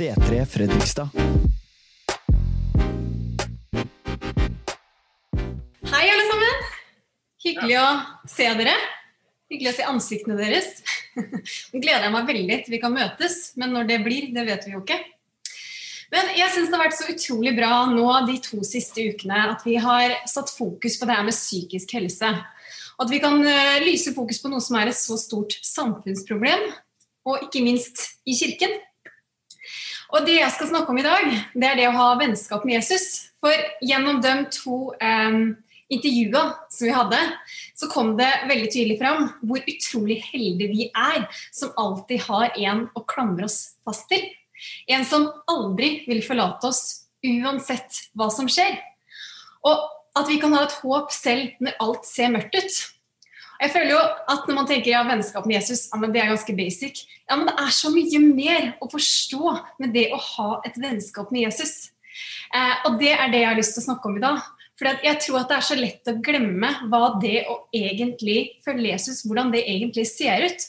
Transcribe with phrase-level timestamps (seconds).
[0.00, 1.08] C3 Fredrikstad.
[5.92, 6.62] Hei, alle sammen.
[7.44, 7.90] Hyggelig å
[8.24, 8.72] se dere.
[9.52, 10.70] Hyggelig å se ansiktene deres.
[11.20, 14.64] Nå gleder jeg meg veldig til vi kan møtes, men når det blir, det vet
[14.70, 15.02] vi jo ikke.
[16.16, 19.68] Men jeg syns det har vært så utrolig bra nå de to siste ukene at
[19.68, 22.36] vi har satt fokus på det her med psykisk helse.
[22.96, 26.70] Og at vi kan eh, lyse fokus på noe som er et så stort samfunnsproblem,
[27.28, 28.80] og ikke minst i kirken.
[30.10, 32.80] Og det jeg skal snakke om i dag, det er det å ha vennskap med
[32.80, 33.30] Jesus.
[33.40, 33.54] For
[33.86, 35.38] gjennom de to eh,
[35.90, 37.20] intervjua som vi hadde,
[37.78, 42.84] så kom det veldig tydelig fram hvor utrolig heldige vi er som alltid har en
[42.94, 44.26] å klamre oss fast til.
[44.90, 46.82] En som aldri vil forlate oss
[47.24, 48.78] uansett hva som skjer.
[49.66, 49.88] Og
[50.18, 52.78] at vi kan ha et håp selv når alt ser mørkt ut.
[53.60, 54.00] Jeg føler jo
[54.32, 57.04] at Når man tenker ja, vennskap med Jesus, ja, men det er ganske basic.
[57.28, 61.32] Ja, men Det er så mye mer å forstå med det å ha et vennskap
[61.34, 61.90] med Jesus.
[62.54, 64.40] Eh, og Det er det jeg har lyst til å snakke om i dag.
[64.80, 68.94] For jeg tror at det er så lett å glemme hva det å egentlig følge
[68.94, 70.64] Jesus, hvordan det egentlig ser ut.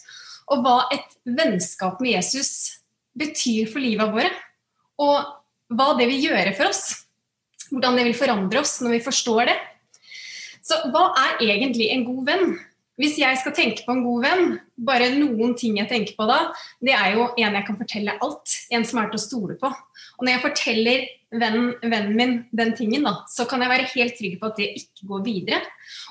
[0.52, 2.82] Og hva et vennskap med Jesus
[3.16, 4.34] betyr for livet våre.
[5.00, 5.32] Og
[5.72, 7.06] hva det vil gjøre for oss.
[7.72, 9.56] Hvordan det vil forandre oss når vi forstår det.
[10.60, 12.52] Så hva er egentlig en god venn?
[13.02, 16.52] Hvis jeg skal tenke på en god venn, bare noen ting jeg tenker på da,
[16.84, 18.54] det er jo en jeg kan fortelle alt.
[18.70, 19.72] En som er til å stole på.
[19.72, 21.06] Og når jeg forteller
[21.42, 24.70] vennen, vennen min den tingen, da, så kan jeg være helt trygg på at det
[24.84, 25.62] ikke går videre.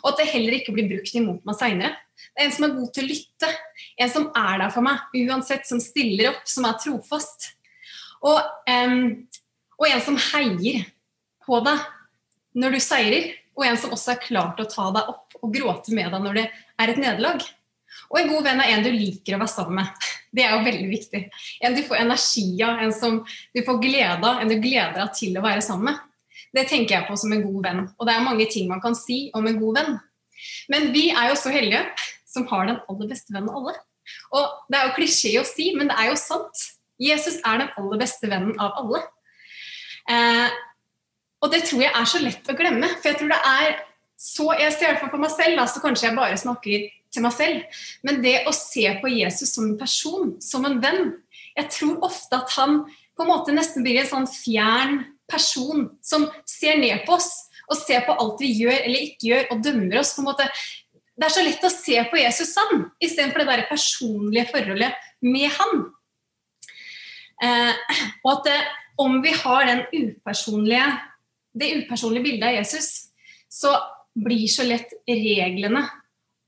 [0.02, 1.94] Og at det heller ikke blir brukt imot meg seinere.
[2.30, 3.52] Det er en som er god til å lytte.
[4.00, 5.68] En som er der for meg uansett.
[5.70, 7.52] Som stiller opp, som er trofast.
[8.26, 9.04] Og, um,
[9.78, 10.82] og en som heier
[11.46, 11.86] på deg
[12.60, 13.30] når du seirer.
[13.58, 16.22] Og en som også er klar til å ta deg opp og gråte med deg
[16.24, 17.42] når det er et nederlag.
[18.10, 20.06] Og en god venn er en du liker å være sammen med.
[20.36, 21.20] Det er jo veldig viktig.
[21.66, 25.16] En du får energi av, en som du får glede av, en du gleder deg
[25.18, 26.04] til å være sammen med.
[26.54, 27.80] Det tenker jeg på som en god venn.
[27.98, 29.98] Og det er mange ting man kan si om en god venn.
[30.70, 31.82] Men vi er jo så heldige
[32.30, 33.74] som har den aller beste vennen av alle.
[34.38, 36.66] Og det er jo klisjé å si, men det er jo sant.
[37.00, 39.02] Jesus er den aller beste vennen av alle.
[40.10, 40.58] Eh,
[41.40, 42.88] og det tror jeg er så lett å glemme.
[43.00, 43.78] For jeg tror det er
[44.20, 46.82] så Jeg ser i hvert fall for meg selv, da, så kanskje jeg bare snakker
[47.08, 47.78] til meg selv.
[48.04, 51.14] Men det å se på Jesus som en person, som en venn
[51.56, 52.82] Jeg tror ofte at han
[53.16, 57.30] på en måte nesten blir en sånn fjern person som ser ned på oss
[57.70, 60.14] og ser på alt vi gjør eller ikke gjør, og dømmer oss.
[60.14, 60.46] på en måte
[61.20, 65.52] det er så lett å se på Jesus sånn, istedenfor det der personlige forholdet med
[65.52, 65.82] han.
[67.44, 68.56] Eh, og at det,
[69.04, 70.86] om vi har den upersonlige,
[71.52, 72.90] det upersonlige bildet av Jesus,
[73.50, 73.74] så
[74.14, 75.84] blir så lett reglene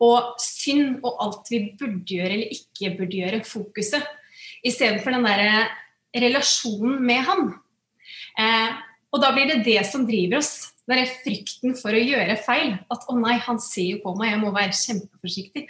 [0.02, 4.02] og synd og alt vi burde gjøre eller ikke burde gjøre, fokuset.
[4.66, 5.70] Istedenfor den der
[6.22, 7.52] relasjonen med han.
[8.38, 8.80] Eh,
[9.12, 10.72] og da blir det det som driver oss.
[10.88, 12.74] Det er frykten for å gjøre feil.
[12.90, 15.66] At 'å nei, han ser jo på meg, jeg må være kjempeforsiktig'.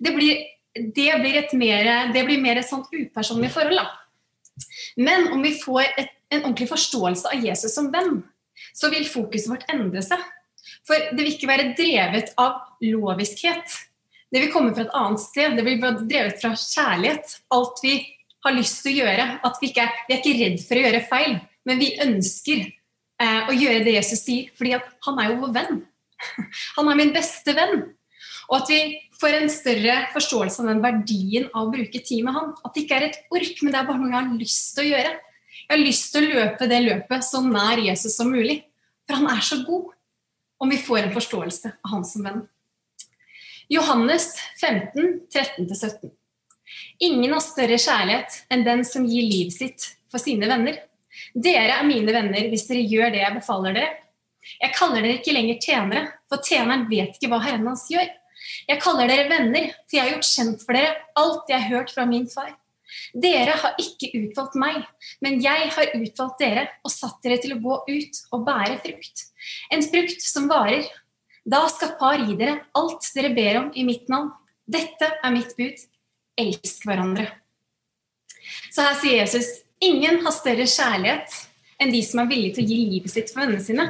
[0.00, 0.44] Det blir,
[0.74, 3.76] det blir, et mer, det blir mer et sånt upersonlig forhold.
[3.76, 3.90] Da.
[4.96, 8.24] Men om vi får et, en ordentlig forståelse av Jesus som venn,
[8.76, 10.22] så vil fokuset vårt endre seg.
[10.86, 13.78] For det vil ikke være drevet av loviskhet.
[14.32, 15.56] Det vil komme fra et annet sted.
[15.56, 17.36] Det vil være drevet fra kjærlighet.
[17.54, 17.96] Alt vi
[18.46, 19.26] har lyst til å gjøre.
[19.46, 21.36] At vi, ikke er, vi er ikke redd for å gjøre feil,
[21.66, 25.84] men vi ønsker eh, å gjøre det Jesus sier, fordi han er jo vår venn.
[26.78, 27.82] Han er min beste venn.
[28.46, 28.80] Og at vi
[29.18, 32.52] får en større forståelse av den verdien av å bruke tid med han.
[32.62, 34.84] At det ikke er et ork, men det er bare noe jeg har lyst til
[34.84, 35.14] å gjøre.
[35.66, 38.60] Jeg har lyst til å løpe det løpet så nær Jesus som mulig.
[39.06, 39.92] For han er så god
[40.62, 42.44] om vi får en forståelse av han som venn.
[43.68, 46.12] Johannes 15, 13-17.
[47.02, 50.78] Ingen har større kjærlighet enn den som gir livet sitt for sine venner.
[51.34, 53.94] Dere er mine venner hvis dere gjør det jeg befaler dere.
[54.60, 58.06] Jeg kaller dere ikke lenger tjenere, for tjeneren vet ikke hva herren hans gjør.
[58.68, 61.94] Jeg kaller dere venner, for jeg har gjort kjent for dere alt jeg har hørt
[61.94, 62.52] fra min far.
[63.12, 64.82] Dere har ikke utvalgt meg,
[65.24, 69.26] men jeg har utvalgt dere og satt dere til å gå ut og bære frukt.
[69.72, 70.86] En frukt som varer.
[71.46, 74.32] Da skal Far gi dere alt dere ber om i mitt navn.
[74.66, 75.84] Dette er mitt bud.
[76.36, 77.28] Elsk hverandre.
[78.74, 79.48] Så her sier Jesus
[79.82, 81.36] ingen har større kjærlighet
[81.80, 83.86] enn de som er villige til å gi livet sitt for vennene sine.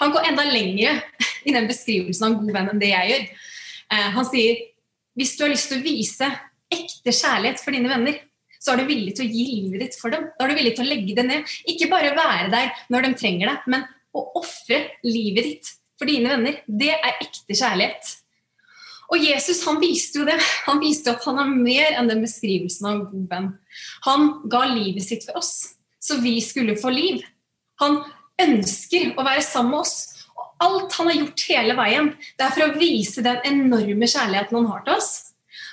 [0.00, 1.00] Han går enda lenger
[1.46, 3.26] i den beskrivelsen av en god venn enn det jeg gjør.
[3.94, 4.62] Eh, han sier
[5.16, 6.30] hvis du har lyst til å vise
[6.72, 8.18] ekte kjærlighet for dine venner,
[8.66, 10.26] så er du villig til å gi livet ditt for dem.
[10.34, 11.56] Da er du villig til å legge det ned.
[11.70, 13.86] Ikke bare være der når de trenger deg, men
[14.16, 18.16] å ofre livet ditt for dine venner, det er ekte kjærlighet.
[19.06, 20.36] Og Jesus han viste jo det.
[20.66, 23.48] Han viste at han er mer enn den beskrivelsen av en god venn.
[24.08, 25.54] Han ga livet sitt for oss.
[26.06, 27.22] så vi skulle få liv.
[27.82, 27.96] Han
[28.38, 30.26] ønsker å være sammen med oss.
[30.36, 34.58] Og alt han har gjort hele veien, det er for å vise den enorme kjærligheten
[34.60, 35.10] han har til oss.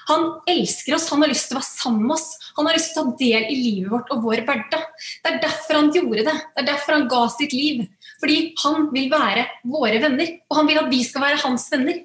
[0.09, 2.27] Han elsker oss, han har lyst til å være sammen med oss.
[2.57, 4.85] Han har lyst til å ta del i livet vårt og vår hverdag.
[5.23, 6.35] Det er derfor han gjorde det.
[6.35, 7.85] Det er derfor han ga sitt liv.
[8.19, 12.03] Fordi han vil være våre venner, og han vil at vi skal være hans venner.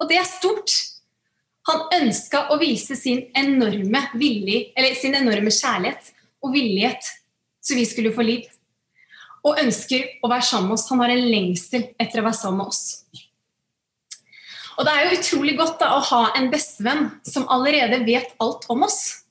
[0.00, 0.76] Og det er stort.
[1.68, 7.10] Han ønska å vise sin enorme, villig, sin enorme kjærlighet og villighet,
[7.60, 8.46] så vi skulle få liv.
[9.44, 10.88] Og ønsker å være sammen med oss.
[10.92, 13.28] Han har en lengsel etter å være sammen med oss.
[14.80, 18.64] Og det er jo utrolig godt da, å ha en bestevenn som allerede vet alt
[18.72, 19.26] om oss.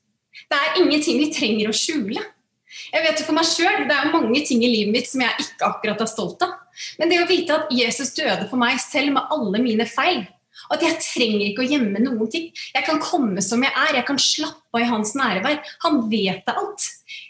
[0.46, 2.22] Det er ingenting vi trenger å skjule.
[2.94, 5.42] Jeg vet jo for meg selv, Det er mange ting i livet mitt som jeg
[5.42, 6.54] ikke akkurat er stolt av.
[7.02, 10.22] Men det å vite at Jesus døde for meg selv med alle mine feil,
[10.68, 12.50] og at jeg trenger ikke å gjemme noen ting.
[12.76, 15.62] Jeg kan komme som jeg er, jeg kan slappe av i hans nærvær.
[15.86, 16.88] Han vet det alt.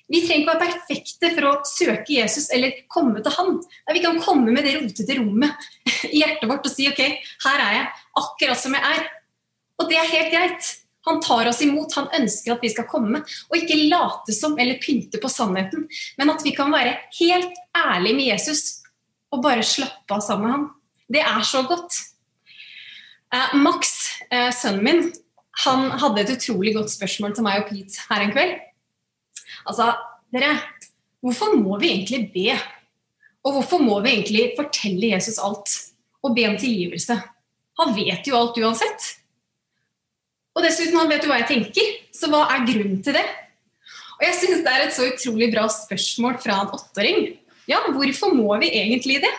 [0.10, 3.60] Vi trenger ikke være perfekte for å søke Jesus eller komme til han.
[3.94, 5.69] vi kan komme med det rotete rommet
[6.10, 7.01] i hjertet vårt og si ok,
[7.45, 7.88] her er jeg,
[8.19, 9.07] akkurat som jeg er.
[9.80, 10.69] Og det er helt greit.
[11.07, 13.24] Han tar oss imot, han ønsker at vi skal komme.
[13.50, 15.88] Og ikke late som eller pynte på sannheten,
[16.19, 18.63] men at vi kan være helt ærlige med Jesus
[19.33, 20.68] og bare slappe av sammen med ham.
[21.10, 21.95] Det er så godt.
[23.33, 23.94] Eh, Max,
[24.31, 25.01] eh, sønnen min,
[25.66, 28.54] han hadde et utrolig godt spørsmål til meg og Pete her en kveld.
[29.68, 29.92] Altså,
[30.33, 30.56] dere,
[31.21, 32.57] hvorfor må vi egentlig be?
[33.45, 35.75] Og hvorfor må vi egentlig fortelle Jesus alt
[36.24, 37.18] og be om tilgivelse?
[37.79, 39.13] Han vet jo alt uansett.
[40.57, 43.25] Og dessuten, han vet jo hva jeg tenker, så hva er grunnen til det?
[44.19, 47.21] Og jeg syns det er et så utrolig bra spørsmål fra en åtteåring.
[47.69, 49.31] Ja, hvorfor må vi egentlig det?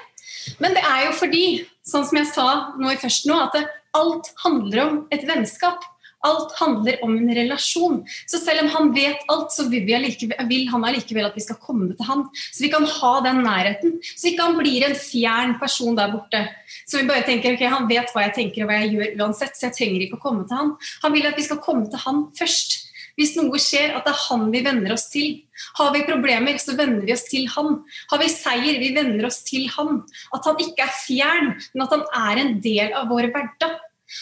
[0.63, 1.45] Men det er jo fordi,
[1.85, 2.47] sånn som jeg sa
[2.81, 3.59] nå først nå, at
[3.99, 5.85] alt handler om et vennskap.
[6.27, 8.01] Alt handler om en relasjon.
[8.29, 11.61] Så selv om han vet alt, så vil, allikevel, vil han allikevel at vi skal
[11.63, 12.27] komme til han.
[12.51, 13.97] Så vi kan ha den nærheten.
[14.05, 16.45] Så ikke han blir en fjern person der borte.
[16.85, 19.57] Så vi bare tenker ok, han vet hva jeg tenker og hva jeg gjør uansett,
[19.57, 20.77] så jeg trenger ikke å komme til han.
[21.05, 22.79] Han vil at vi skal komme til han først.
[23.19, 25.41] Hvis noe skjer, at det er han vi venner oss til.
[25.77, 27.83] Har vi problemer, så venner vi oss til han.
[28.13, 30.03] Har vi seier, vi venner oss til han.
[30.37, 33.77] At han ikke er fjern, men at han er en del av vår hverdag.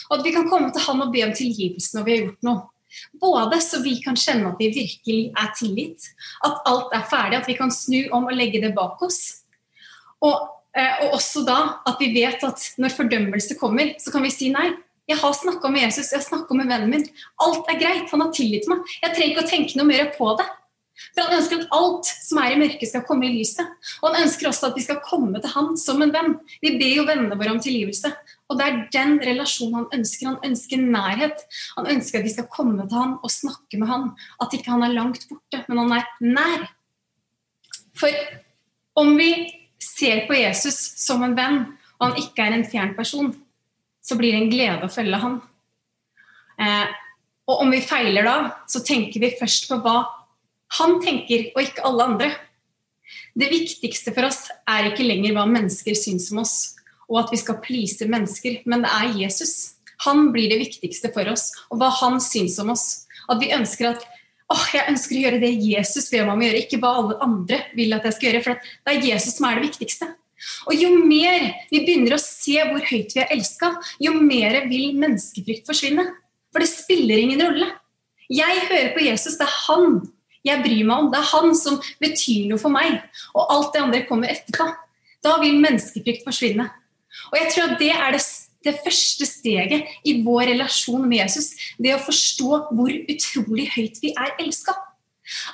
[0.09, 2.47] Og at vi kan komme til han og be om tilgivelse når vi har gjort
[2.49, 2.67] noe.
[3.21, 6.09] Både så vi kan kjenne at vi virkelig er tilgitt,
[6.45, 9.43] at alt er ferdig, at vi kan snu om og legge det bak oss.
[10.25, 10.35] Og,
[10.75, 14.49] eh, og også da at vi vet at når fordømmelse kommer, så kan vi si
[14.53, 14.71] nei.
[15.09, 17.05] Jeg har snakka med Jesus, jeg har snakka med vennen min.
[17.41, 18.83] Alt er greit, han har tilgitt meg.
[19.01, 20.45] Jeg trenger ikke å tenke noe mer på det.
[21.15, 23.65] For han ønsker at alt som er i mørket, skal komme i lyset.
[24.01, 26.35] Og han ønsker også at vi skal komme til han som en venn.
[26.61, 28.11] Vi ber jo vennene våre om tilgivelse.
[28.49, 30.31] Og det er den relasjonen han ønsker.
[30.31, 31.43] Han ønsker nærhet.
[31.77, 34.07] Han ønsker at vi skal komme til han og snakke med han.
[34.41, 36.65] At ikke han er langt borte, men han er nær.
[37.99, 38.15] For
[38.99, 39.31] om vi
[39.79, 41.61] ser på Jesus som en venn,
[41.99, 43.31] og han ikke er en fjern person,
[44.01, 45.37] så blir det en glede å følge han.
[46.59, 46.87] Eh,
[47.49, 48.37] og om vi feiler da,
[48.69, 50.01] så tenker vi først på hva
[50.79, 52.29] han tenker, og ikke alle andre.
[53.37, 56.57] Det viktigste for oss er ikke lenger hva mennesker syns om oss,
[57.09, 59.55] og at vi skal please mennesker, men det er Jesus.
[60.05, 62.85] Han blir det viktigste for oss, og hva han syns om oss.
[63.29, 64.05] At vi ønsker at
[64.49, 67.19] åh, jeg ønsker å gjøre det Jesus ber meg om å gjøre, ikke hva alle
[67.25, 68.45] andre vil at jeg skal gjøre.
[68.45, 70.09] For det er Jesus som er det viktigste.
[70.71, 74.95] Og jo mer vi begynner å se hvor høyt vi er elska, jo mer vil
[75.01, 76.05] menneskefrykt forsvinne.
[76.53, 77.67] For det spiller ingen rolle.
[78.29, 79.99] Jeg hører på Jesus, det er han
[80.45, 81.09] jeg bryr meg om.
[81.11, 83.01] Det er han som betyr noe for meg.
[83.35, 84.69] Og alt det andre kommer etterpå.
[85.25, 86.69] Da vil menneskefrykt forsvinne.
[87.31, 88.23] Og jeg tror at det er det,
[88.65, 91.51] det første steget i vår relasjon med Jesus.
[91.79, 94.75] Det å forstå hvor utrolig høyt vi er elska.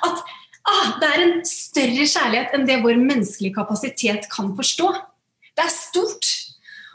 [0.06, 0.24] At
[0.66, 4.90] ah, det er en større kjærlighet enn det vår menneskelige kapasitet kan forstå.
[5.56, 6.32] Det er stort.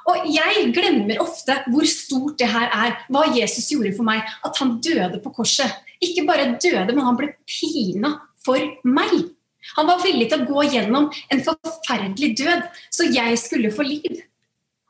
[0.09, 4.25] Og jeg glemmer ofte hvor stort det her er, hva Jesus gjorde for meg.
[4.45, 5.77] At han døde på korset.
[6.01, 9.31] Ikke bare døde, men han ble pina for meg.
[9.77, 14.23] Han var villig til å gå gjennom en forferdelig død, så jeg skulle få liv.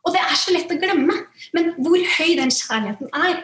[0.06, 1.16] Og det er så lett å glemme,
[1.56, 3.44] men hvor høy den kjærligheten er.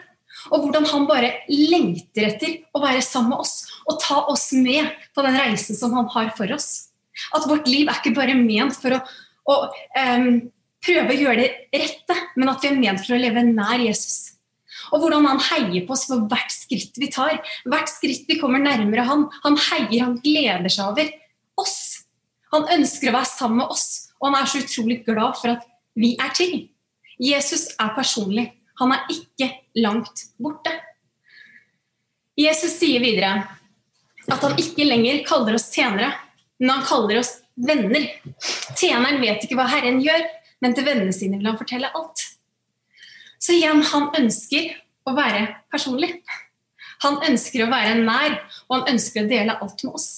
[0.54, 3.56] Og hvordan han bare lengter etter å være sammen med oss
[3.88, 6.90] og ta oss med på den reisen som han har for oss.
[7.34, 9.02] At vårt liv er ikke bare ment for å,
[9.50, 10.42] å um,
[10.86, 14.38] prøve å gjøre det rette, men at vi er ment for å leve nær Jesus.
[14.94, 17.40] Og hvordan han heier på oss for hvert skritt vi tar.
[17.68, 19.26] Hvert skritt vi kommer nærmere han.
[19.44, 21.10] Han heier, han gleder seg over
[21.60, 21.80] oss.
[22.54, 23.88] Han ønsker å være sammen med oss,
[24.22, 25.66] og han er så utrolig glad for at
[25.98, 26.54] vi er til.
[27.18, 28.52] Jesus er personlig.
[28.78, 29.50] Han er ikke
[29.82, 30.74] langt borte.
[32.38, 33.48] Jesus sier videre
[34.28, 36.12] at han ikke lenger kaller oss tjenere,
[36.60, 38.06] men han kaller oss venner.
[38.78, 40.26] Tjeneren vet ikke hva Herren gjør,
[40.62, 42.26] men til vennene sine vil han fortelle alt.
[43.42, 44.74] Så igjen, han ønsker
[45.08, 46.12] å være personlig.
[47.06, 50.10] Han ønsker å være nær, og han ønsker å dele alt med oss.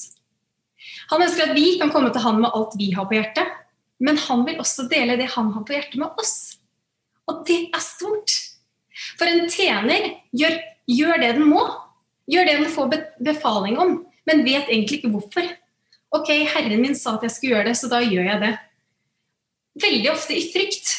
[1.12, 3.52] Han ønsker at vi kan komme til han med alt vi har på hjertet,
[4.00, 6.60] men han vil også dele det han har på hjertet med oss.
[7.30, 8.36] Og det er stort.
[9.20, 10.56] For en tjener gjør,
[10.90, 11.64] gjør det den må.
[12.30, 12.94] Gjør det den får
[13.26, 13.96] befaling om,
[14.30, 15.46] men vet egentlig ikke hvorfor.
[16.14, 18.54] Ok, Herren min sa at jeg skulle gjøre det, så da gjør jeg det.
[19.82, 20.94] Veldig ofte i frykt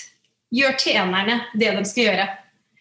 [0.55, 2.27] gjør tjenerne det de skal gjøre.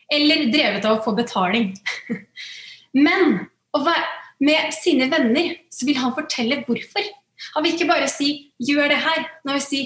[0.09, 1.71] Eller drevet av å få betaling.
[3.05, 3.45] Men
[4.41, 7.05] med sine venner så vil han fortelle hvorfor.
[7.53, 9.25] Han vil ikke bare si 'gjør det her'.
[9.45, 9.81] Han vil si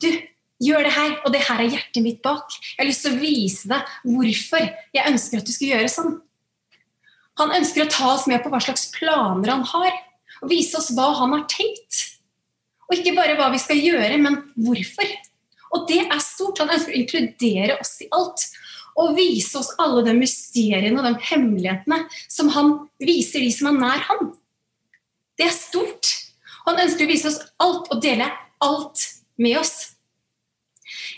[0.00, 0.10] 'du,
[0.62, 2.48] gjør det her', og det her er hjertet mitt bak.
[2.50, 4.64] Jeg har lyst til å vise deg hvorfor
[4.96, 6.14] jeg ønsker at du skal gjøre sånn.
[7.36, 9.96] Han ønsker å ta oss med på hva slags planer han har,
[10.42, 12.02] og vise oss hva han har tenkt.
[12.88, 15.10] Og ikke bare hva vi skal gjøre, men hvorfor.
[15.74, 16.60] Og det er stort.
[16.62, 18.46] Han ønsker å inkludere oss i alt.
[18.96, 21.98] Og vise oss alle de mysteriene og de hemmelighetene
[22.32, 22.72] som han
[23.02, 24.30] viser de som er nær han.
[25.36, 26.14] Det er stort.
[26.64, 28.30] Han ønsker å vise oss alt og dele
[28.64, 29.02] alt
[29.40, 29.74] med oss.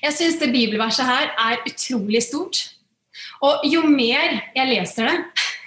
[0.03, 2.63] Jeg syns det bibelverset her er utrolig stort.
[3.45, 5.19] Og jo mer jeg leser det,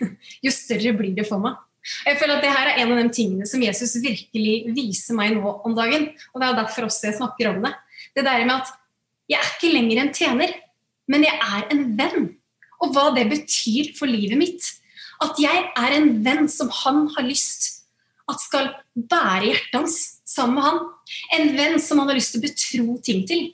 [0.46, 1.60] jo større blir det for meg.
[2.06, 5.34] Jeg føler at det her er en av de tingene som Jesus virkelig viser meg
[5.34, 6.12] nå om dagen.
[6.32, 7.74] Og det er derfor også jeg snakker om det.
[8.14, 8.76] Det der med at
[9.32, 10.54] jeg er ikke lenger en tjener,
[11.10, 12.30] men jeg er en venn.
[12.82, 14.68] Og hva det betyr for livet mitt.
[15.22, 17.82] At jeg er en venn som han har lyst
[18.32, 19.98] at skal bære hjertet hans
[20.36, 20.80] sammen med han.
[21.38, 23.50] En venn som han har lyst til å betro ting til.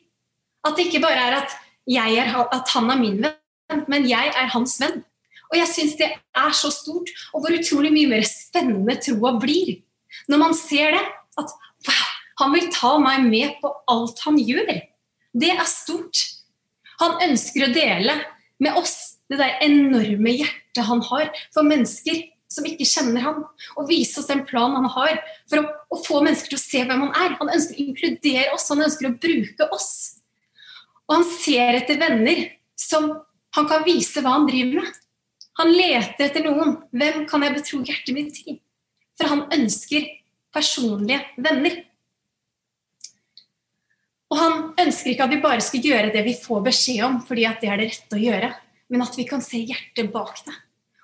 [0.65, 1.57] At det ikke bare er at,
[1.88, 5.01] er, at han er min venn, men jeg er hans venn.
[5.48, 9.77] Og jeg syns det er så stort, og hvor utrolig mye mer spennende troa blir.
[10.27, 11.03] Når man ser det,
[11.39, 11.53] at
[11.88, 12.07] wow,
[12.41, 14.74] han vil ta meg med på alt han gjør.
[15.38, 16.24] Det er stort.
[17.01, 18.17] Han ønsker å dele
[18.63, 23.42] med oss det der enorme hjertet han har for mennesker som ikke kjenner han,
[23.75, 25.18] og vise oss den planen han har
[25.50, 27.36] for å, å, få mennesker til å se hvem han er.
[27.42, 29.89] Han ønsker å inkludere oss, han ønsker å bruke oss.
[31.08, 32.46] Og han ser etter venner
[32.80, 33.10] som
[33.58, 35.01] han kan vise hva han driver med.
[35.58, 36.75] Han leter etter noen.
[36.94, 38.60] Hvem kan jeg betro hjertet mitt til?
[39.18, 40.06] For han ønsker
[40.54, 41.82] personlige venner.
[44.27, 47.48] Og han ønsker ikke at vi bare skal gjøre det vi får beskjed om, fordi
[47.48, 48.51] at det er det rette å gjøre,
[48.92, 50.56] men at vi kan se hjertet bak det.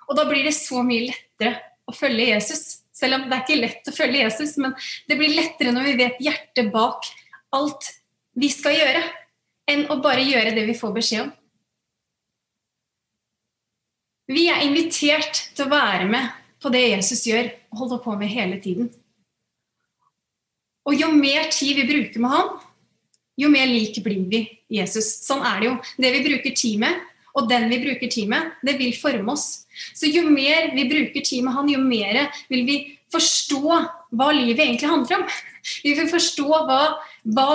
[0.08, 1.56] Og da blir det så mye lettere
[1.88, 2.64] å følge Jesus.
[2.94, 4.74] Selv om det er ikke lett å følge Jesus, men
[5.08, 7.08] det blir lettere når vi vet hjertet bak
[7.54, 7.90] alt
[8.38, 9.02] vi skal gjøre,
[9.70, 11.32] enn å bare gjøre det vi får beskjed om.
[14.30, 16.30] Vi er invitert til å være med
[16.62, 18.88] på det Jesus gjør og holder på med hele tiden.
[20.88, 22.54] Og jo mer tid vi bruker med han,
[23.40, 24.42] jo mer lik blir vi
[24.72, 25.10] Jesus.
[25.26, 25.74] Sånn er det jo.
[26.00, 27.00] Det vi bruker tid med,
[27.34, 29.64] og den vi bruker tid med, det vil forme oss.
[29.94, 32.78] Så jo mer vi bruker tid med han, jo mer vil vi
[33.14, 33.62] forstå
[34.14, 35.26] hva livet egentlig handler om.
[35.82, 36.80] Vi vil forstå hva,
[37.34, 37.48] hva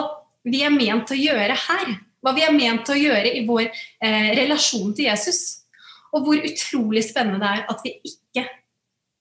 [0.47, 1.95] vi er ment til å gjøre her.
[2.19, 5.41] Hva vi er ment til å gjøre i vår eh, relasjon til Jesus.
[6.11, 8.43] Og hvor utrolig spennende det er at vi ikke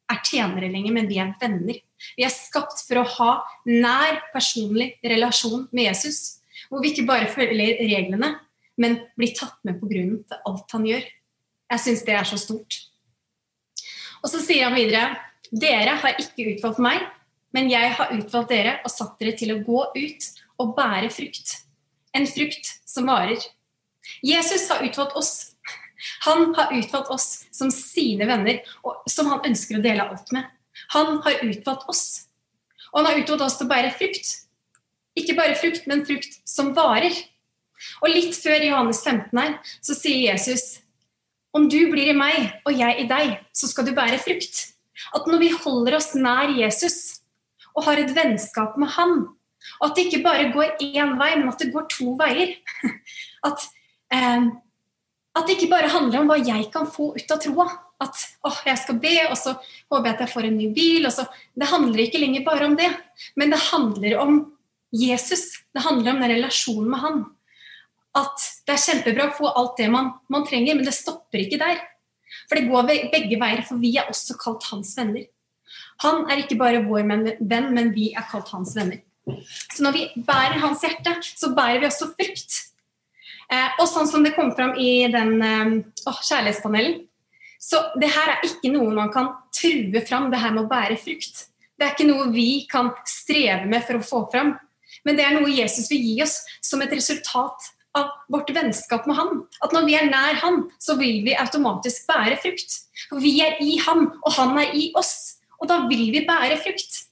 [0.09, 1.79] er tjenere lenger, men vi er venner.
[2.17, 3.31] Vi er skapt for å ha
[3.69, 6.41] nær, personlig relasjon med Jesus.
[6.69, 8.35] Hvor vi ikke bare følger reglene,
[8.81, 11.07] men blir tatt med på grunnen til alt han gjør.
[11.69, 12.79] Jeg syns det er så stort.
[14.23, 15.17] Og så sier han videre
[15.49, 17.05] dere har ikke utvalgt meg,
[17.57, 20.27] men jeg har utvalgt dere og satt dere til å gå ut
[20.61, 21.55] og bære frukt.
[22.17, 23.41] En frukt som varer.
[24.25, 25.33] Jesus har utvalgt oss.
[26.27, 28.61] Han har utvalgt oss som sine venner,
[29.11, 30.47] som han ønsker å dele alt med.
[30.95, 32.05] Han har utvalgt oss.
[32.93, 34.31] Og han har utvalgt oss til å bære frukt.
[35.19, 37.15] Ikke bare frukt, men frukt som varer.
[38.03, 40.79] Og litt før Johannes 15 her, så sier Jesus
[41.57, 44.61] om du blir i meg og jeg i deg, så skal du bære frukt.
[45.17, 46.99] At når vi holder oss nær Jesus
[47.75, 49.21] og har et vennskap med han,
[49.79, 52.55] og at det ikke bare går én vei, men at det går to veier
[53.49, 53.65] At,
[54.15, 54.49] eh,
[55.39, 57.67] at det ikke bare handler om hva jeg kan få ut av troa.
[58.03, 61.07] At å, jeg skal be, og så håper jeg at jeg får en ny bil.
[61.07, 62.89] Det handler ikke lenger bare om det,
[63.39, 64.41] men det handler om
[64.95, 65.61] Jesus.
[65.75, 67.25] Det handler om den relasjonen med han.
[68.17, 71.61] At det er kjempebra å få alt det man, man trenger, men det stopper ikke
[71.61, 71.83] der.
[72.49, 75.27] For det går begge veier, for vi er også kalt hans venner.
[76.05, 79.03] Han er ikke bare vår venn, men vi er kalt hans venner.
[79.75, 82.63] Så når vi bærer hans hjerte, så bærer vi også frukt.
[83.49, 87.03] Eh, og sånn som det kom fram i den eh, kjærlighetspanelen,
[87.59, 90.99] så det her er ikke noe man kan true fram, det her med å bære
[91.01, 91.49] frukt.
[91.79, 94.55] Det er ikke noe vi kan streve med for å få fram.
[95.07, 99.19] Men det er noe Jesus vil gi oss som et resultat av vårt vennskap med
[99.19, 99.43] Han.
[99.65, 102.81] At når vi er nær Han, så vil vi automatisk bære frukt.
[103.09, 105.41] For vi er i Han, og Han er i oss.
[105.59, 107.05] Og da vil vi bære frukt.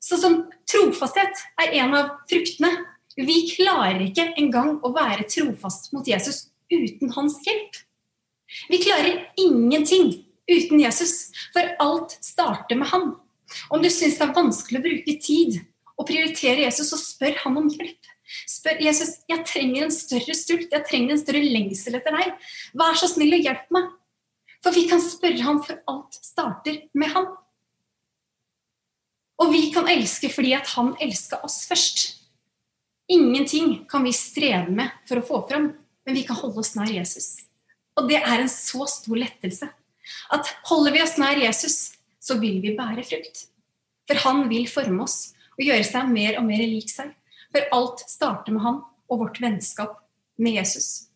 [0.00, 2.72] Så som trofasthet er en av fruktene.
[3.20, 7.76] Vi klarer ikke engang å være trofast mot Jesus uten hans hjelp.
[8.70, 10.12] Vi klarer ingenting
[10.50, 13.12] uten Jesus, for alt starter med han.
[13.70, 15.60] Om du syns det er vanskelig å bruke tid
[15.98, 18.09] og prioritere Jesus, så spør han om hjelp.
[18.48, 22.32] Spør Jesus jeg trenger en større stult, jeg trenger en større lengsel etter deg.
[22.78, 23.90] Vær så snill og hjelp meg.
[24.60, 27.30] For vi kan spørre ham, for alt starter med ham.
[29.40, 32.02] Og vi kan elske fordi at han elska oss først.
[33.10, 35.70] Ingenting kan vi streve med for å få fram,
[36.06, 37.40] men vi kan holde oss nær Jesus.
[37.98, 39.70] Og det er en så stor lettelse.
[40.30, 41.78] At holder vi oss nær Jesus,
[42.20, 43.46] så vil vi bære frukt.
[44.08, 47.10] For han vil forme oss og gjøre seg mer og mer lik seg.
[47.50, 48.80] For alt starter med han
[49.10, 49.98] og vårt vennskap
[50.40, 51.10] med Jesus.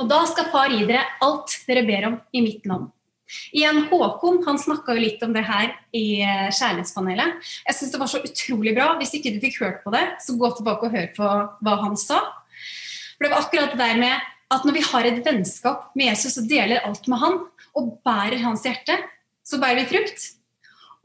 [0.00, 2.88] Og da skal far gi dere alt dere ber om i mitt navn.
[3.54, 7.50] Igjen, Håkon han snakka litt om det her i eh, Kjærlighetspanelet.
[7.68, 8.88] Jeg syns det var så utrolig bra.
[8.98, 11.28] Hvis ikke du fikk hørt på det, så gå tilbake og hør på
[11.62, 12.18] hva han sa.
[13.14, 16.40] For det var akkurat det der med at når vi har et vennskap med Jesus
[16.40, 17.38] og deler alt med han,
[17.78, 18.96] og bærer hans hjerte,
[19.46, 20.24] så bærer vi frukt.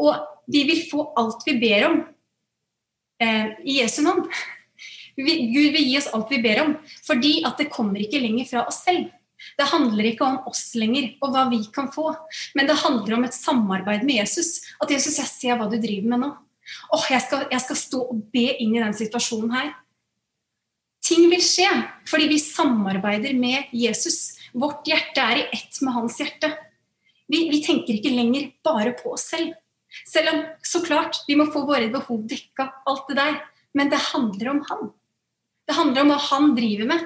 [0.01, 0.15] Og
[0.49, 1.99] vi vil få alt vi ber om
[3.21, 4.25] eh, i Jesu navn.
[5.15, 6.73] Gud vil gi oss alt vi ber om,
[7.05, 9.13] fordi at det kommer ikke lenger fra oss selv.
[9.55, 12.09] Det handler ikke om oss lenger og hva vi kan få,
[12.57, 14.57] men det handler om et samarbeid med Jesus.
[14.81, 16.31] At Jesus, jeg ser hva du driver med nå.
[16.95, 19.73] Åh, jeg skal, jeg skal stå og be inn i den situasjonen her.
[21.05, 21.69] Ting vil skje
[22.09, 24.39] fordi vi samarbeider med Jesus.
[24.55, 26.49] Vårt hjerte er i ett med hans hjerte.
[27.29, 29.53] Vi, vi, tenker ikke lenger bare på oss selv.
[30.03, 33.41] Selv om så klart vi må få våre behov dekka, alt det der.
[33.75, 34.89] Men det handler om han.
[35.65, 37.05] Det handler om hva han driver med.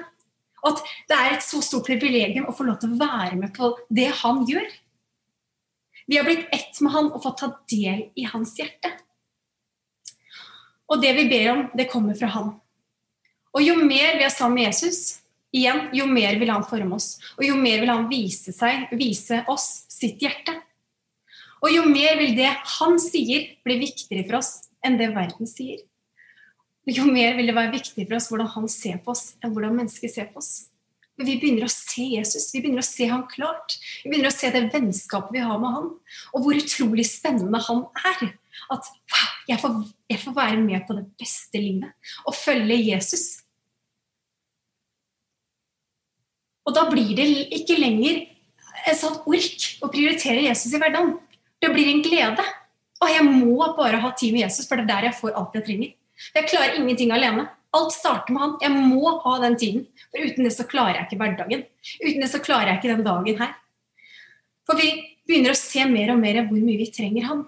[0.60, 3.54] Og at det er et så stort privilegium å få lov til å være med
[3.56, 4.66] på det han gjør.
[6.10, 8.90] Vi har blitt ett med han og fått ta del i hans hjerte.
[10.90, 12.52] Og det vi ber om, det kommer fra han.
[13.54, 15.20] Og jo mer vi er sammen med Jesus,
[15.54, 17.14] igjen, jo mer vil han forme oss.
[17.38, 20.56] Og jo mer vil han vise, seg, vise oss sitt hjerte.
[21.60, 24.52] Og jo mer vil det han sier, bli viktigere for oss
[24.86, 25.82] enn det verden sier.
[26.88, 29.52] Og jo mer vil det være viktig for oss hvordan han ser på oss, enn
[29.52, 30.70] hvordan mennesker ser på oss.
[31.20, 33.76] For vi begynner å se Jesus, vi begynner å se han klart.
[34.00, 35.90] Vi begynner å se det vennskapet vi har med han,
[36.32, 38.32] og hvor utrolig spennende han er.
[38.72, 38.88] At
[39.48, 39.76] jeg, får,
[40.08, 41.92] jeg får være med på det beste livet
[42.28, 43.24] og følge Jesus.
[46.64, 48.22] Og da blir det ikke lenger
[48.88, 51.18] et sånt ork å prioritere Jesus i hverdagen.
[51.60, 52.44] Det blir en glede.
[53.00, 55.56] Og jeg må bare ha tid med Jesus, for det er der jeg får alt
[55.56, 55.94] jeg trenger.
[56.36, 57.46] Jeg klarer ingenting alene.
[57.76, 58.56] Alt starter med han.
[58.64, 59.86] Jeg må ha den tiden.
[60.10, 61.64] For uten det så klarer jeg ikke hverdagen.
[62.02, 63.54] Uten det så klarer jeg ikke den dagen her.
[64.68, 64.90] For vi
[65.28, 67.44] begynner å se mer og mer hvor mye vi trenger han.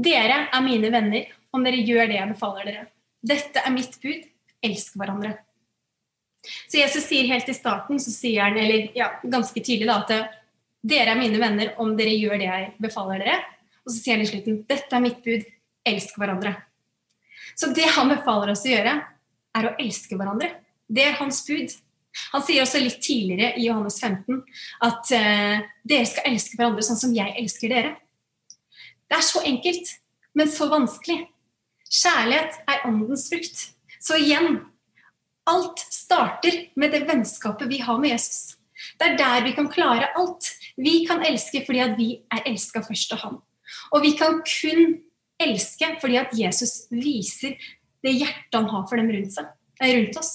[0.00, 2.84] Dere er mine venner om dere gjør det jeg befaler dere.
[3.20, 4.26] Dette er mitt bud.
[4.60, 5.38] Elsk hverandre.
[6.68, 10.39] Så Jesus sier helt i starten, så sier han, eller ja, ganske tydelig, da, at
[10.80, 13.38] dere er mine venner om dere gjør det jeg befaler dere.
[13.84, 15.46] Og så sier han i slutten dette er mitt bud.
[15.90, 16.54] Elsk hverandre.
[17.56, 18.98] Så det han befaler oss å gjøre,
[19.56, 20.50] er å elske hverandre.
[20.86, 21.72] Det er hans bud.
[22.34, 24.40] Han sier også litt tidligere i Johannes 15
[24.86, 27.94] at uh, dere skal elske hverandre sånn som jeg elsker dere.
[29.10, 29.92] Det er så enkelt,
[30.38, 31.22] men så vanskelig.
[31.90, 33.64] Kjærlighet er åndens frukt.
[34.00, 34.60] Så igjen
[35.50, 38.56] alt starter med det vennskapet vi har med Jesus.
[38.98, 40.52] Det er der vi kan klare alt.
[40.76, 43.40] Vi kan elske fordi at vi er elska først av Han.
[43.94, 45.00] Og vi kan kun
[45.40, 47.56] elske fordi at Jesus viser
[48.04, 50.32] det hjertet han har for dem rundt, seg, rundt oss.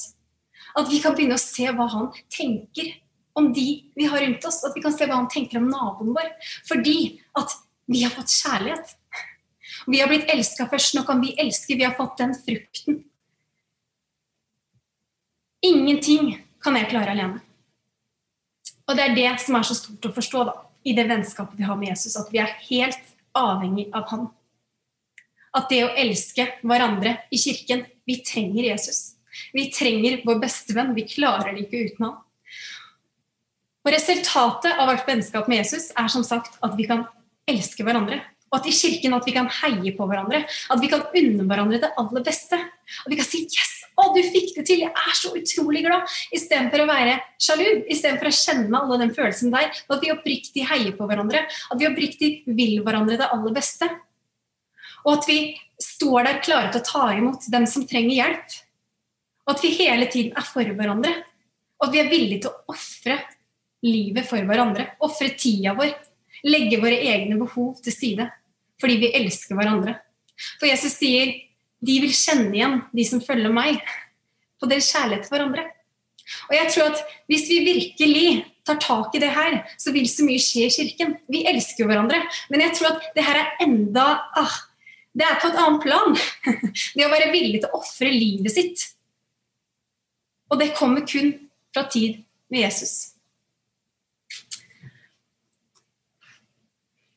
[0.75, 2.93] At vi kan begynne å se hva han tenker
[3.35, 4.61] om de vi har rundt oss.
[4.67, 6.29] At vi kan se hva han tenker om naboen vår.
[6.67, 6.97] Fordi
[7.39, 7.55] at
[7.91, 8.95] vi har fått kjærlighet.
[9.87, 10.95] Vi har blitt elska først.
[10.97, 11.77] Nå kan vi elske.
[11.77, 13.03] Vi har fått den frukten.
[15.65, 17.41] Ingenting kan jeg klare alene.
[18.85, 21.65] Og det er det som er så stort å forstå da, i det vennskapet vi
[21.65, 22.17] har med Jesus.
[22.19, 24.27] At vi er helt avhengig av han
[25.55, 29.15] at det å elske hverandre i kirken Vi trenger Jesus.
[29.55, 30.93] Vi trenger vår bestevenn.
[30.93, 32.19] Vi klarer det ikke uten han.
[33.85, 37.01] Og Resultatet av vårt vennskap med Jesus er som sagt at vi kan
[37.49, 38.19] elske hverandre.
[38.51, 40.43] Og at i kirken at vi kan heie på hverandre.
[40.45, 42.61] At vi kan unne hverandre det aller beste.
[42.61, 44.83] At vi kan si 'yes, 'Å, du fikk det til!
[44.83, 49.53] Jeg er så utrolig glad!' Istedenfor å være sjalu, istedenfor å kjenne alle den følelsen
[49.53, 49.71] der.
[49.71, 51.45] At vi oppriktig heier på hverandre.
[51.71, 53.87] At vi oppriktig vil hverandre det aller beste.
[55.05, 55.39] Og at vi
[55.81, 58.57] står der klare til å ta imot dem som trenger hjelp.
[59.45, 61.13] Og at vi hele tiden er for hverandre.
[61.79, 63.19] Og at vi er villige til å ofre
[63.85, 64.89] livet for hverandre.
[65.05, 65.93] Ofre tida vår.
[66.45, 68.27] Legge våre egne behov til side.
[68.81, 69.99] Fordi vi elsker hverandre.
[70.59, 71.31] For Jesus sier
[71.85, 73.79] de vil kjenne igjen, de som følger meg,
[74.59, 75.65] på deres kjærlighet til hverandre.
[76.49, 78.29] Og jeg tror at Hvis vi virkelig
[78.65, 81.17] tar tak i det her, så vil så mye skje i kirken.
[81.29, 84.55] Vi elsker jo hverandre, men jeg tror at det her er enda ah,
[85.13, 86.17] Det er på et annet plan.
[86.95, 88.87] Det å være villig til å ofre livet sitt.
[90.51, 91.31] Og det kommer kun
[91.73, 93.15] fra tid med Jesus.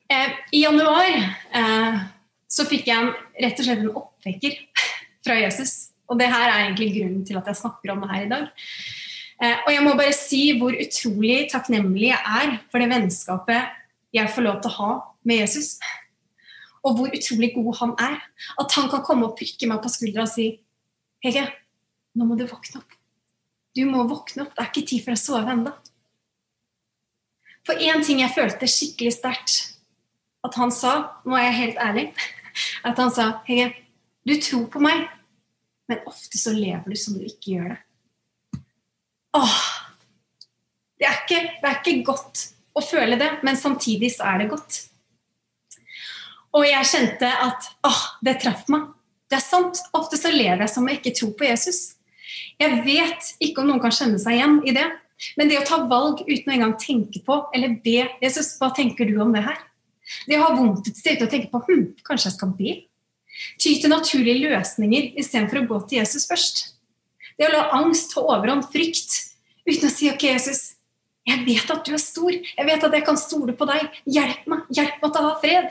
[0.09, 1.11] Eh, I januar
[1.52, 1.98] eh,
[2.48, 3.11] så fikk jeg en,
[3.42, 4.59] rett og slett en oppvekker
[5.24, 5.94] fra Jesus.
[6.09, 8.48] Og det her er egentlig grunnen til at jeg snakker om det her i dag.
[9.38, 13.76] Eh, og jeg må bare si hvor utrolig takknemlig jeg er for det vennskapet
[14.16, 14.92] jeg får lov til å ha
[15.28, 15.76] med Jesus.
[16.83, 18.16] Og hvor utrolig god han er.
[18.59, 20.50] At han kan komme og prikke meg på skuldra og si
[21.24, 21.48] Hege,
[22.14, 22.92] nå må du våkne opp.
[23.74, 24.52] Du må våkne opp.
[24.54, 25.72] Det er ikke tid for å sove ennå.
[27.66, 29.57] For én ting jeg følte skikkelig sterkt
[30.46, 30.92] at han sa,
[31.26, 32.07] nå er jeg helt ærlig
[32.87, 33.72] at han sa Hege,
[34.28, 35.06] du tror på meg,
[35.88, 37.80] men ofte så lever du som du ikke gjør det.
[39.38, 39.58] Åh,
[40.98, 42.44] det er ikke, det er ikke godt
[42.78, 44.80] å føle det, men samtidig så er det godt.
[46.56, 48.88] Og jeg kjente at åh, det traff meg.
[49.28, 49.80] Det er sant.
[49.96, 51.80] Ofte så lever jeg som jeg ikke tror på Jesus.
[52.58, 54.86] Jeg vet ikke om noen kan kjenne seg igjen i det,
[55.38, 59.08] men det å ta valg uten å engang tenke på eller be Jesus, hva tenker
[59.08, 59.58] du om det her?
[60.28, 62.74] Det å ha vondt et sted og tenke på hm, kanskje jeg skal be.
[63.59, 66.64] Ty til naturlige løsninger istedenfor å gå til Jesus først.
[67.38, 69.14] Det å la angst ta overhånd, frykt,
[69.68, 70.62] uten å si OK, Jesus,
[71.29, 72.33] jeg vet at du er stor.
[72.33, 73.98] Jeg vet at jeg kan stole på deg.
[74.09, 74.64] Hjelp meg.
[74.72, 75.66] Hjelp meg til å ha fred.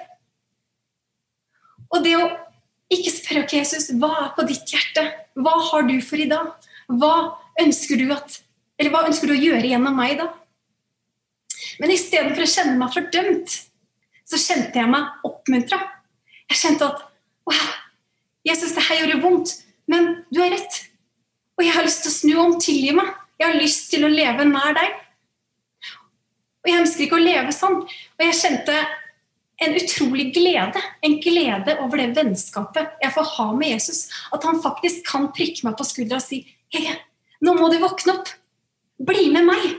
[1.88, 2.28] Og det å
[2.94, 5.04] ikke spørre OK, Jesus, hva er på ditt hjerte?
[5.36, 6.54] Hva har du for i dag?
[6.88, 7.14] Hva
[7.60, 8.40] ønsker du, at,
[8.88, 10.30] hva ønsker du å gjøre gjennom meg da?
[11.82, 13.58] Men istedenfor å kjenne meg fordømt,
[14.28, 15.80] så kjente jeg meg oppmuntra.
[16.52, 17.04] Jeg kjente at
[17.48, 17.72] wow,
[18.48, 19.56] jeg syns det her gjorde vondt,
[19.92, 20.84] men du har rett.
[21.58, 23.10] Og jeg har lyst til å snu om, tilgi meg.
[23.38, 24.96] Jeg har lyst til å leve nær deg.
[26.64, 27.82] Og jeg ønsker ikke å leve sånn.
[27.86, 28.78] Og jeg kjente
[29.64, 30.82] en utrolig glede.
[31.06, 34.06] En glede over det vennskapet jeg får ha med Jesus.
[34.36, 36.98] At han faktisk kan prikke meg på skuldra og si Hege,
[37.40, 38.32] nå må du våkne opp.
[39.08, 39.78] Bli med meg.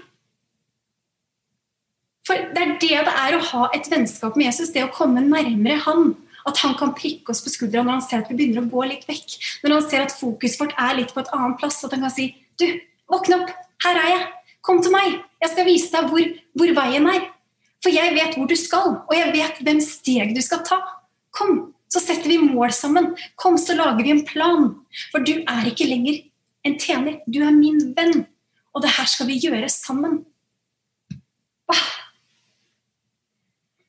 [2.26, 5.22] For det er det det er å ha et vennskap med Jesus, det å komme
[5.24, 6.14] nærmere han.
[6.46, 8.84] At han kan prikke oss på skuldra når han ser at vi begynner å gå
[8.90, 9.38] litt vekk.
[9.64, 11.80] Når han ser at fokuset vårt er litt på et annet plass.
[11.84, 12.66] At han kan si Du,
[13.10, 13.50] våkne opp!
[13.84, 14.22] Her er jeg!
[14.66, 15.20] Kom til meg!
[15.42, 17.28] Jeg skal vise deg hvor, hvor veien er.
[17.84, 20.80] For jeg vet hvor du skal, og jeg vet hvem steg du skal ta.
[21.34, 23.12] Kom, så setter vi mål sammen.
[23.38, 24.72] Kom, så lager vi en plan.
[25.12, 26.24] For du er ikke lenger
[26.66, 27.20] en tjener.
[27.30, 28.26] Du er min venn.
[28.74, 30.24] Og det her skal vi gjøre sammen.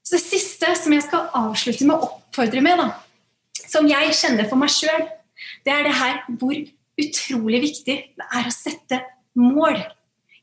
[0.10, 2.92] Så Det siste som jeg skal avslutte med å oppfordre med, da,
[3.70, 5.08] som jeg kjenner for meg sjøl,
[5.66, 6.56] det er det her hvor
[7.00, 9.02] utrolig viktig det er å sette
[9.40, 9.80] mål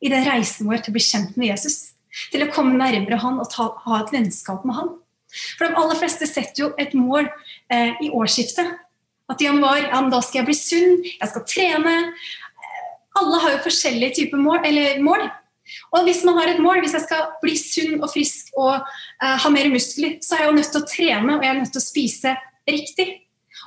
[0.04, 1.96] i den reisen vår til å bli kjent med Jesus.
[2.32, 4.94] Til å komme nærmere han og ta, ha et vennskap med han.
[5.58, 7.28] For de aller fleste setter jo et mål
[7.72, 8.76] eh, i årsskiftet.
[9.28, 11.96] At i januar ja, da skal jeg bli sunn, jeg skal trene.
[13.20, 14.62] Alle har jo forskjellige typer mål.
[14.68, 15.26] Eller mål.
[15.94, 19.36] Og hvis man har et mål, hvis jeg skal bli sunn og frisk og uh,
[19.42, 21.72] ha mer muskler, så er jeg jo nødt til å trene og jeg er nødt
[21.74, 22.34] til å spise
[22.66, 23.08] riktig.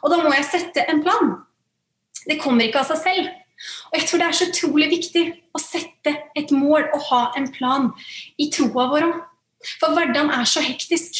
[0.03, 1.31] Og da må jeg sette en plan.
[2.27, 3.31] Det kommer ikke av seg selv.
[3.89, 5.23] Og jeg tror det er så utrolig viktig
[5.55, 7.89] å sette et mål og ha en plan
[8.39, 9.17] i troa vår òg.
[9.81, 11.17] For hverdagen er så hektisk,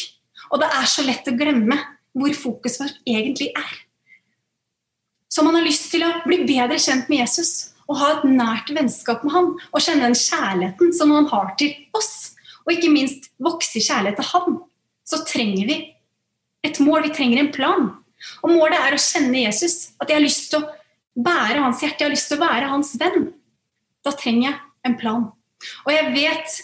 [0.48, 1.76] og det er så lett å glemme
[2.16, 3.74] hvor fokuset vårt egentlig er.
[5.30, 8.70] Så man har lyst til å bli bedre kjent med Jesus å ha et nært
[8.76, 13.32] vennskap med han og kjenne den kjærligheten som han har til oss, og ikke minst
[13.42, 14.60] vokse i kjærlighet til han,
[15.10, 15.78] så trenger vi
[16.66, 17.08] et mål.
[17.08, 17.88] Vi trenger en plan.
[18.44, 19.96] Og målet er å kjenne Jesus.
[19.98, 20.70] At jeg har lyst til å
[21.20, 23.30] bære hans hjerte, jeg har lyst til å være hans venn.
[24.06, 25.26] Da trenger jeg en plan.
[25.88, 26.60] Og jeg vet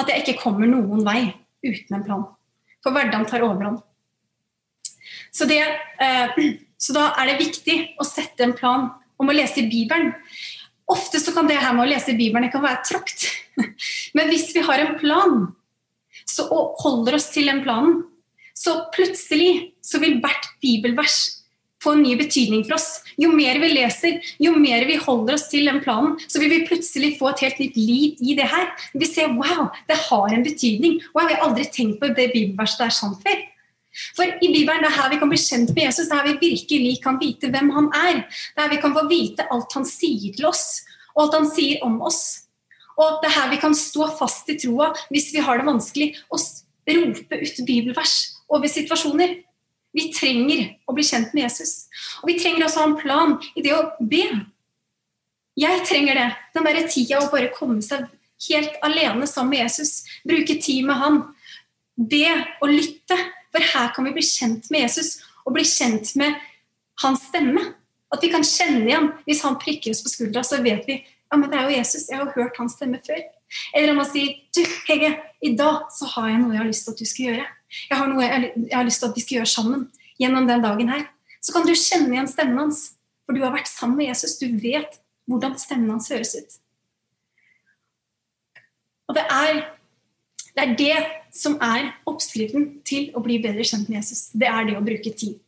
[0.00, 1.20] at jeg ikke kommer noen vei
[1.64, 2.26] uten en plan.
[2.82, 3.78] For hverdagen tar overhånd.
[5.34, 5.62] Så, det,
[6.02, 6.42] eh,
[6.82, 10.12] så da er det viktig å sette en plan om å lese i Bibelen.
[10.90, 13.28] Ofte så kan det her med å lese Bibelen det kan være tråkt.
[14.16, 15.38] Men hvis vi har en plan
[16.24, 18.02] så, og holder oss til den planen,
[18.54, 21.44] så plutselig så vil hvert bibelvers
[21.84, 23.00] få en ny betydning for oss.
[23.20, 26.66] Jo mer vi leser, jo mer vi holder oss til den planen, så vil vi
[26.68, 28.70] plutselig få et helt nytt liv i det her.
[28.94, 31.00] Vi ser wow, det har en betydning.
[31.12, 33.42] Wow, jeg har aldri tenkt på det bibelverset der sånn før.
[34.16, 36.32] For i Bibelen det er her vi kan bli kjent med Jesus, det er her
[36.32, 38.24] vi virkelig kan vite hvem han er.
[38.26, 40.82] Det er her vi kan få vite alt han sier til oss,
[41.14, 42.22] og alt han sier om oss.
[42.98, 46.12] Og det er her vi kan stå fast i troa hvis vi har det vanskelig,
[46.30, 46.42] og
[46.90, 48.16] rope ut bibelvers
[48.48, 49.38] over situasjoner.
[49.94, 51.86] Vi trenger å bli kjent med Jesus.
[52.22, 54.24] Og vi trenger også ha en plan i det å be.
[55.58, 56.28] Jeg trenger det.
[56.54, 58.08] Den derre tida å bare komme seg
[58.48, 60.02] helt alene sammen med Jesus.
[60.26, 61.20] Bruke tid med han.
[61.94, 62.26] Be
[62.58, 63.18] og lytte.
[63.54, 66.36] For her kan vi bli kjent med Jesus og bli kjent med
[67.04, 67.62] hans stemme.
[68.14, 69.10] At vi kan kjenne igjen.
[69.28, 71.00] Hvis han prikker oss på skuldra, så vet vi
[71.34, 72.08] ja, men det er jo Jesus.
[72.10, 73.22] Jeg har hørt hans stemme før.
[73.74, 75.10] Eller om han sier du, Hege,
[75.42, 77.46] i dag så har jeg noe jeg har lyst til at du skal gjøre.
[77.90, 79.86] Jeg har noe jeg har lyst til at vi skal gjøre sammen
[80.22, 81.08] gjennom den dagen her.
[81.42, 82.84] Så kan du kjenne igjen stemmen hans.
[83.24, 84.36] For du har vært sammen med Jesus.
[84.38, 86.58] Du vet hvordan stemmen hans høres ut.
[89.08, 89.60] Og det er,
[90.54, 90.98] det er det
[91.34, 94.28] som er oppskriften til å bli bedre kjent med Jesus.
[94.30, 95.40] Det er det å bruke tid.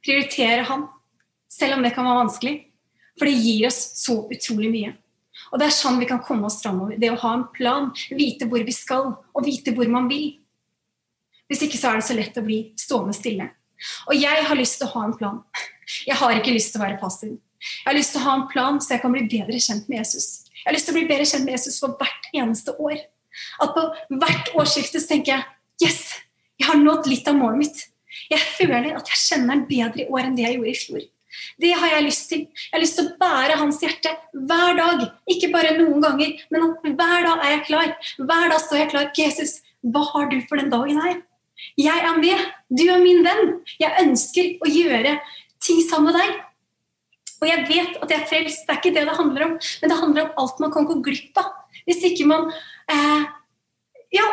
[0.00, 0.86] Prioritere han,
[1.52, 2.54] selv om det kan være vanskelig.
[3.16, 4.94] For det gir oss så utrolig mye.
[5.52, 6.96] Og det er sånn vi kan komme oss framover.
[7.00, 10.34] Det å ha en plan, vite hvor vi skal, og vite hvor man vil.
[11.46, 13.50] Hvis ikke så er det så lett å bli stående stille.
[14.08, 15.42] Og jeg har lyst til å ha en plan.
[16.08, 17.36] Jeg har ikke lyst til å være passiv.
[17.60, 20.00] Jeg har lyst til å ha en plan så jeg kan bli bedre kjent med
[20.00, 20.48] Jesus.
[20.56, 23.04] Jeg har lyst til å bli bedre kjent med Jesus for hvert eneste år.
[23.62, 23.84] At på
[24.20, 26.06] hvert årsskifte så tenker jeg Yes!
[26.56, 27.82] Jeg har nådd litt av målet mitt.
[28.32, 31.04] Jeg føler at jeg kjenner den bedre i år enn det jeg gjorde i fjor.
[31.60, 32.42] Det har jeg lyst til.
[32.48, 34.12] Jeg har lyst til å bære hans hjerte
[34.48, 35.04] hver dag.
[35.28, 37.92] Ikke bare noen ganger, men hver dag er jeg klar.
[38.16, 39.10] Hver dag står jeg klar.
[39.16, 41.20] Jesus, hva har du for den dagen her?
[41.80, 42.48] Jeg er med.
[42.72, 43.58] Du er min venn.
[43.80, 45.18] Jeg ønsker å gjøre
[45.64, 46.42] ting sammen med deg.
[47.36, 48.64] Og jeg vet at jeg er frelst.
[48.64, 49.54] Det er ikke det det handler om.
[49.82, 51.52] Men det handler om alt man kan gå glipp av.
[51.86, 52.50] Hvis ikke man
[52.90, 53.24] eh,
[54.14, 54.26] Ja,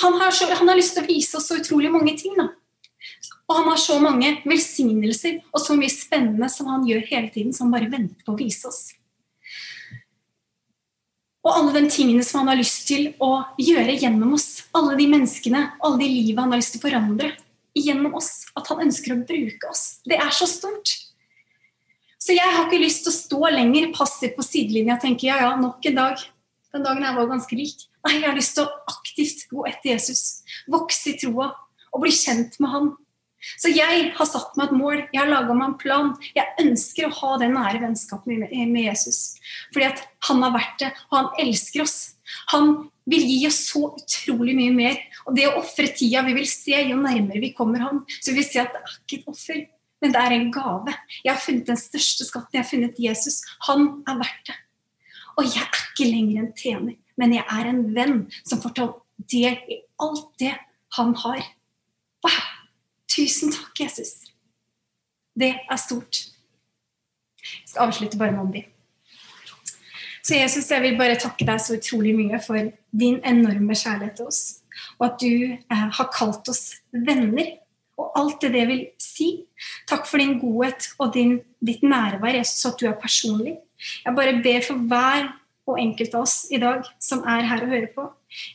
[0.00, 2.36] han har, så, han har lyst til å vise oss så utrolig mange ting.
[2.38, 2.50] da.
[3.50, 7.52] Og han har så mange velsignelser og så mye spennende som han gjør hele tiden,
[7.56, 8.82] som han bare venter på å vise oss.
[11.40, 14.66] Og alle de tingene som han har lyst til å gjøre gjennom oss.
[14.76, 17.30] Alle de menneskene, alle de livet han har lyst til å forandre
[17.76, 18.44] gjennom oss.
[18.54, 20.02] At han ønsker å bruke oss.
[20.04, 20.92] Det er så stort.
[22.20, 25.38] Så jeg har ikke lyst til å stå lenger passiv på sidelinja og tenke ja,
[25.40, 26.26] ja, nok en dag.
[26.74, 27.86] Den dagen jeg var ganske rik.
[28.06, 30.42] Nei, jeg har lyst til å aktivt gå etter Jesus.
[30.70, 31.50] Vokse i troa
[31.90, 32.92] og bli kjent med han.
[33.40, 36.10] Så jeg har satt meg et mål, jeg har laga meg en plan.
[36.36, 39.40] Jeg ønsker å ha det nære vennskapet med Jesus.
[39.72, 41.98] Fordi at han har vært det, og han elsker oss.
[42.52, 42.74] Han
[43.10, 45.00] vil gi oss så utrolig mye mer.
[45.26, 48.42] Og det å ofre tida vi vil se, jo nærmere vi kommer han, så vi
[48.42, 49.62] vil se at det er ikke et offer,
[50.00, 50.96] men det er en gave.
[51.24, 52.56] Jeg har funnet den største skatten.
[52.56, 53.40] Jeg har funnet Jesus.
[53.68, 54.60] Han er verdt det.
[55.40, 58.88] Og jeg er ikke lenger en tjener, men jeg er en venn som får ta
[59.32, 60.52] del i alt det
[60.98, 61.40] han har.
[62.26, 62.42] Wow!
[63.10, 64.12] Tusen takk, Jesus.
[65.32, 66.26] Det er stort.
[67.40, 68.66] Jeg skal avslutte bare med å be.
[70.20, 74.28] Så Jesus, jeg vil bare takke deg så utrolig mye for din enorme kjærlighet til
[74.28, 74.42] oss.
[75.00, 77.56] Og at du eh, har kalt oss venner,
[77.96, 79.30] og alt det det vil si.
[79.88, 83.56] Takk for din godhet og din, ditt nærvær, Jesus, at du er personlig.
[84.04, 85.30] Jeg bare ber for hver
[85.70, 88.06] og enkelt av oss i dag som er her og hører på.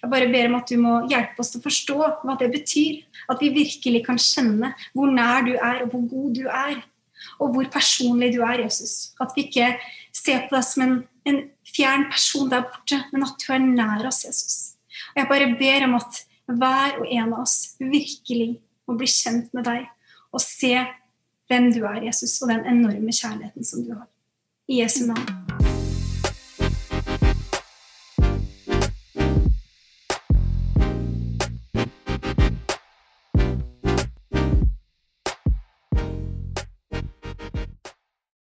[0.02, 3.00] Jeg bare ber om at du må hjelpe oss til å forstå hva det betyr.
[3.32, 6.80] At vi virkelig kan kjenne hvor nær du er, og hvor god du er.
[7.42, 9.16] Og hvor personlig du er, Jesus.
[9.22, 9.74] At vi ikke
[10.16, 10.96] ser på deg som en,
[11.30, 14.58] en fjern person der borte, men at du er nær oss, Jesus.
[15.14, 19.50] Og jeg bare ber om at hver og en av oss virkelig må bli kjent
[19.58, 19.88] med deg
[20.36, 20.76] og se
[21.50, 24.08] hvem du er, Jesus, og den enorme kjærligheten som du har.
[24.68, 25.65] I Jesu navn.